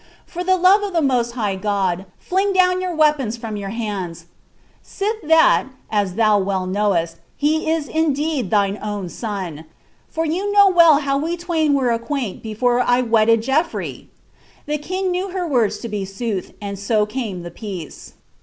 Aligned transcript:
For 0.25 0.43
the 0.43 0.55
love 0.57 0.81
of 0.81 0.93
the 0.93 1.01
most 1.03 1.33
high 1.33 1.55
God, 1.55 2.07
fling 2.17 2.53
down 2.53 2.81
your 2.81 2.95
weapons 2.95 3.37
from 3.37 3.55
your 3.55 3.69
hands, 3.69 4.25
sith 4.81 5.17
that 5.21 5.65
(as 5.91 6.15
thou 6.15 6.39
well 6.39 6.65
knowest) 6.65 7.17
he 7.37 7.69
is 7.69 7.87
indeed 7.87 8.49
thine 8.49 8.79
own 8.81 9.09
son: 9.09 9.65
for 10.09 10.25
you 10.25 10.51
well 10.73 10.95
know 10.95 10.99
how 11.01 11.19
we 11.19 11.37
turabi 11.37 11.71
were 11.71 11.91
acquaint 11.91 12.41
before 12.41 12.79
I 12.79 13.01
wedded 13.03 13.41
Geoflrey 13.43 13.95
P 13.95 14.09
The 14.65 14.79
king 14.79 15.11
knew 15.11 15.29
her 15.29 15.47
words 15.47 15.77
to 15.81 15.87
be 15.87 16.03
sooth, 16.03 16.53
and 16.59 16.79
so 16.79 17.05
came 17.05 17.43
the 17.43 17.51
peace." 17.51 18.13